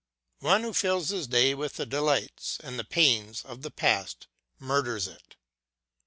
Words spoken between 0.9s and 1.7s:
his day